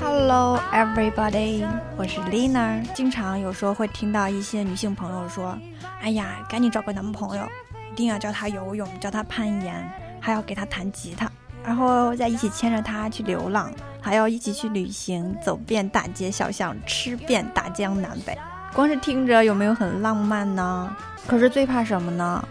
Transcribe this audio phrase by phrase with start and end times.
[0.00, 1.64] Hello, everybody，
[1.96, 2.82] 我是 Lina。
[2.92, 5.56] 经常有时候会听到一些女性朋友说
[6.02, 7.46] ：“哎呀，赶紧找个男朋友，
[7.92, 9.88] 一定要教他游泳，教他攀岩，
[10.20, 11.30] 还要给他弹吉他，
[11.64, 18.36] 然后再一起牵着他去流浪，还要一起去旅行，走遍大街小巷，吃遍大江南北。”
[18.74, 20.96] 光是听着有没有很浪漫呢？
[21.28, 22.44] 可是最怕什么呢？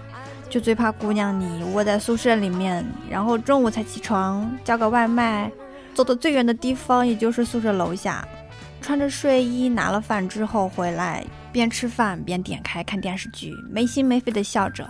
[0.52, 5.50] 就最怕姑娘你窝在宿舍里面，然后中午才起床叫个外卖，
[5.93, 8.27] 走的最远的地方也就是宿舍楼下，
[8.82, 14.86] 穿着睡衣拿了饭之后回来，边吃饭边点开看电视剧，没心没肺的笑着。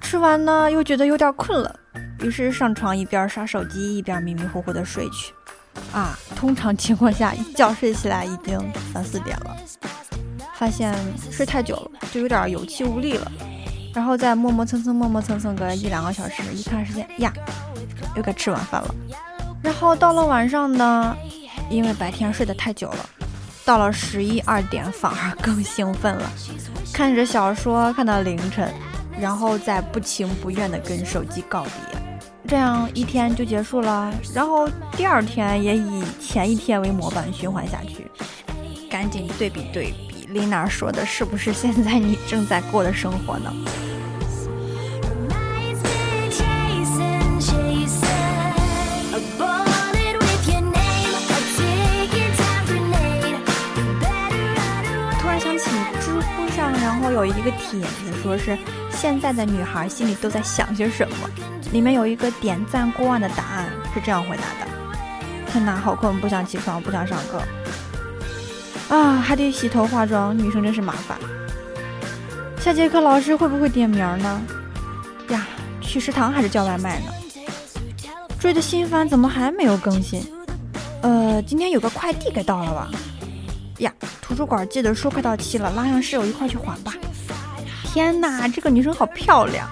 [0.00, 1.78] 吃完呢又觉得有点困了，
[2.18, 5.32] 于是上床一边刷手机一边迷迷糊糊的睡去。
[5.92, 8.58] 啊，通常情况下一觉睡起来已经
[8.92, 9.56] 三四点了，
[10.56, 10.92] 发现
[11.30, 13.30] 睡太久了就有点有气无力了。
[13.94, 17.32] 然后再磨磨蹭蹭磨磨蹭蹭个一两个小时，一看时间呀，
[18.16, 18.94] 又该吃晚饭了。
[19.62, 21.16] 然后到了晚上呢，
[21.70, 23.08] 因为白天睡得太久了，
[23.64, 26.30] 到了十一二点反而更兴奋了，
[26.92, 28.68] 看着小说看到凌晨，
[29.18, 31.72] 然后再不情不愿的跟手机告别，
[32.46, 34.12] 这样一天就结束了。
[34.34, 38.10] 然后第二天也以前一天为模板循环下去，
[38.90, 43.54] 赶紧对比对比，丽娜说的是不是现在你正在过的生活呢？
[55.20, 58.58] 突然想起知乎上，然后有一个帖子说是
[58.90, 61.30] 现在的女孩心里都在想些什么，
[61.70, 64.66] 里面有一个点赞过万的答案是这样回答的：
[65.52, 67.40] 天哪，好困，不想起床，不想上课，
[68.88, 71.18] 啊，还得洗头化妆，女生真是麻烦。
[72.60, 74.42] 下节课老师会不会点名呢？
[75.28, 75.46] 呀，
[75.80, 77.12] 去食堂还是叫外卖呢？
[78.38, 80.22] 追的新番怎么还没有更新？
[81.02, 82.90] 呃，今天有个快递该到了吧？
[83.78, 86.92] 呀，图书馆借的书快到期了，拉上室友一块去还吧。
[87.84, 89.68] 天哪，这个女生好漂亮！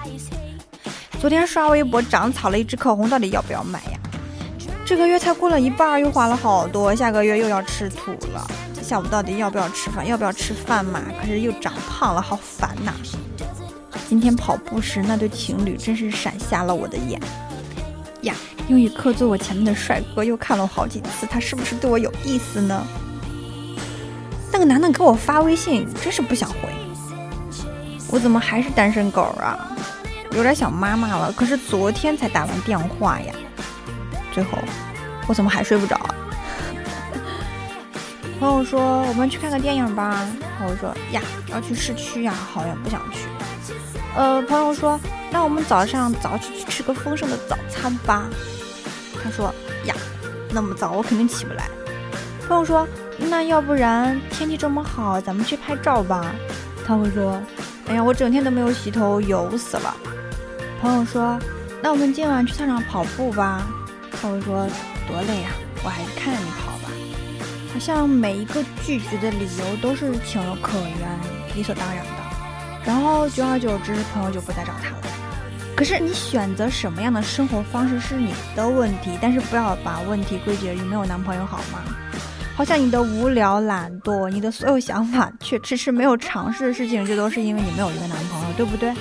[1.19, 3.99] 昨天刷微博长草了一支口红，到底要不要买呀？
[4.85, 8.45] 这个月才过了一半，又花了好多，下个月又要吃土了。
[8.93, 10.05] 下午到底要不要吃饭？
[10.05, 11.01] 要不要吃饭嘛？
[11.19, 12.93] 可是又长胖了，好烦呐！
[14.07, 17.19] 今天跑步时那对情侣真是闪瞎了我的眼
[18.21, 18.35] 呀！
[18.67, 22.85] 英语课坐我前面的帅哥又看了我好几次，他是不是对我有意思呢？
[24.51, 26.69] 那个男的给我发微信，真是不想回。
[28.11, 29.75] 我怎么还是单身狗啊？
[30.33, 31.31] 有点想妈妈了。
[31.31, 33.33] 可是昨天才打完电话呀。
[34.31, 34.59] 最后，
[35.27, 35.99] 我怎么还睡不着？
[38.43, 40.27] 朋友说我们去看个电影吧。
[40.57, 43.19] 朋友说呀，要去市区呀，好远，不想去。
[44.17, 44.99] 呃，朋友说
[45.31, 48.25] 那我们早上早起去吃个丰盛的早餐吧。
[49.23, 49.45] 他说
[49.85, 49.95] 呀，
[50.51, 51.69] 那么早我肯定起不来。
[52.45, 52.85] 朋友说
[53.17, 56.35] 那要不然天气这么好，咱们去拍照吧。
[56.85, 57.41] 他会说。
[57.87, 59.95] 哎呀，我整天都没有洗头，油死了。
[60.81, 61.39] 朋友说
[61.81, 63.65] ：“那我们今晚去操场跑步吧。”
[64.11, 64.67] 他会说
[65.07, 65.49] ：“多累呀，
[65.83, 66.89] 我还是看着你跑吧。”
[67.73, 72.11] 好像每一个拒绝的理由都是情有可原、理所当然的。
[72.85, 75.01] 然后久而久之，朋友就不再找他了。
[75.75, 81.81] 可是你选择什么样的生活方式是你的问题，但是不要把问题归结于没有男朋友，好吗？
[82.55, 88.93] 好像你的无聊、懒惰，你的所有想法却迟迟没有尝试的事情，这都是因为你没有一个男朋友，对不对？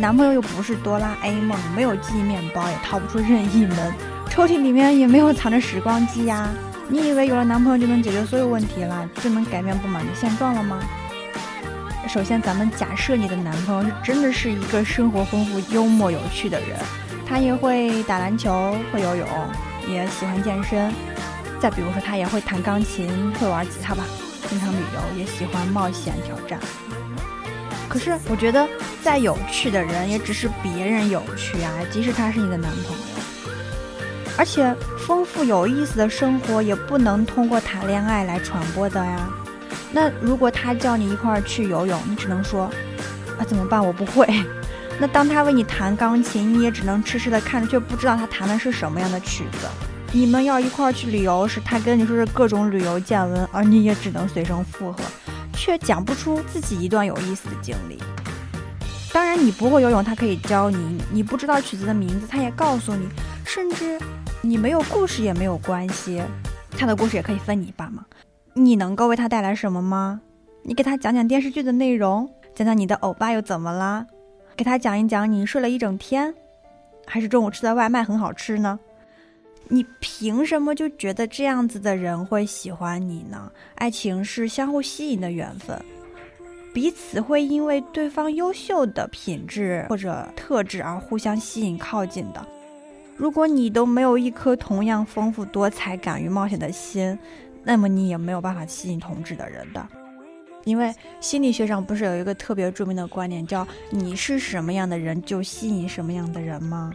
[0.00, 3.94] 男朋友又不是哆啦 A 梦，没有记忆面包，也逃不出任意门，
[4.28, 6.48] 抽屉里面也没有藏着时光机呀。
[6.88, 10.78] 你以为有了男朋友就能解决所有问题了，就能改变不满的现状了吗？
[12.08, 16.78] 首先，咱们假设你的男朋友是真的是一个生活丰富、幽默有趣的人，
[17.26, 19.28] 他也会打篮球、会游泳，
[19.88, 20.92] 也喜欢健身。
[21.60, 24.04] 再比如说，他也会弹钢琴，会玩吉他吧，
[24.48, 26.60] 经常旅游，也喜欢冒险挑战。
[27.88, 28.68] 可是我觉得，
[29.02, 33.15] 再有趣的人也只是别人有趣啊，即使他是你的男朋友。
[34.38, 34.74] 而且，
[35.06, 39.28] 丰富有意思的生活也不能通过谈恋爱来传播的呀。
[39.90, 42.64] 那如果他叫你一块儿去游泳，你只能说
[43.38, 43.84] 啊怎么办？
[43.84, 44.26] 我不会。
[45.00, 49.66] 那当他为你弹钢琴，你也只能痴痴的看着，却不知道他弹的是什么样的曲子。
[50.12, 54.98] 你们要一块儿去旅游时，他跟你说是各种旅游见闻，而你也只能随声附和，
[55.54, 57.98] 却讲不出自己一段有意思的经历。
[59.12, 60.78] 当然，你不会游泳，他可以教你；
[61.10, 63.08] 你不知道曲子的名字，他也告诉你。
[63.44, 63.98] 甚至
[64.48, 66.22] 你没有故事也没有关系，
[66.78, 68.06] 他的故事也可以分你一半嘛。
[68.54, 70.20] 你能够为他带来什么吗？
[70.62, 74.06] 你给他讲讲电视剧的内容，讲讲你的欧巴又怎么了？
[74.54, 76.32] 给他讲一讲你睡了一整天。
[77.06, 78.78] 还是中午吃的外卖很好吃呢？
[79.66, 83.50] 你凭什么就觉得这样子的人会喜欢你呢？
[83.74, 85.76] 爱情是相互吸引的缘分，
[86.72, 92.46] 彼此会因为对方优秀的品质或者特质而互相吸引靠近的。
[93.16, 97.18] 如果你都没有一颗同样丰富多彩、敢于冒险的心，
[97.64, 99.86] 那么你也没有办法吸引同质的人的。
[100.64, 106.92] 因为心理学上不是有一个特别著名的观点，叫“你是什么样的人，就吸引什么样的人”吗？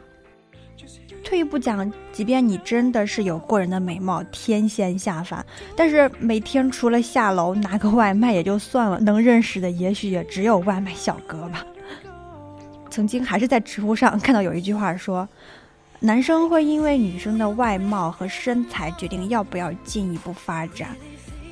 [1.24, 5.46] 退一步讲，即便你真的是有过人的美貌，天仙下凡，
[5.76, 11.66] 但是每天除了下楼拿个外卖也就算了，能认识的也许也只有外卖小哥吧。
[12.90, 15.28] 曾经还是在知乎上看到有一句话说，
[16.04, 20.98] 男生会因为女生的外貌和身材决定要不要进一步发展，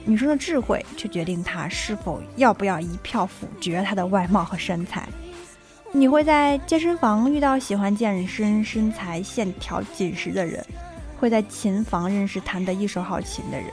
[0.05, 5.07] 女生的智慧却决定他是否要不要一票否决她的外貌和身材。
[5.91, 10.65] 你会在健身房遇到喜欢健身、身材线条紧实的人，
[11.19, 13.69] 会在琴房认识弹得一手好琴的人，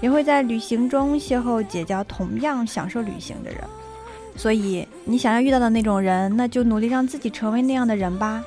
[0.00, 3.58] 也会在旅行中邂逅结交同样享受旅行的人。
[4.36, 8.40] 所以，你想要遇到的那种人，那就努力让自己成为那样的人吧。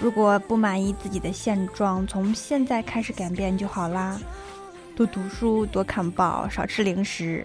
[0.00, 4.18] 如果不满意自己的现状，从现在开始改变就好啦。
[4.94, 7.44] 多读书，多看报，少吃零食，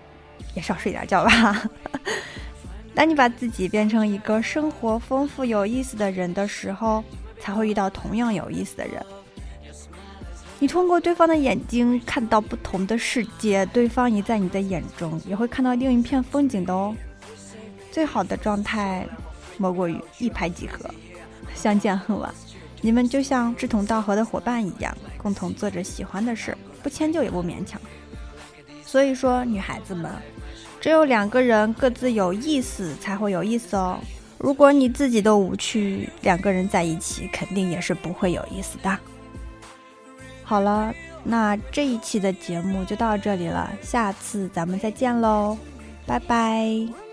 [0.53, 1.63] 也少睡点觉吧。
[2.95, 7.03] 当你把自己变成一个生活丰富、有意思的人的时候，
[7.39, 9.03] 才会遇到同样有意思的人。
[10.59, 16.95] 你通过对方的眼睛看到不同的世界，对方也在你的眼中也会看到另一片风景的哦。
[17.91, 19.07] 最好的状态，
[19.57, 20.89] 莫过于一拍即合，
[21.53, 22.33] 相见恨晚。
[22.83, 27.81] 你们就像志同道合的伙伴一样，共同做着喜欢的事，不迁就也不勉强。
[28.85, 30.11] 所以说，女孩子们。
[30.81, 33.97] 只有两个人各自有意思，才会有意思哦。
[34.37, 38.99] 如果你自己都无趣，两个人在一起肯定也是不会有意思的。
[40.43, 40.93] 好了，
[41.23, 45.57] 那这一期的节目就到这里了，下次咱们再见喽，
[46.05, 47.12] 拜拜。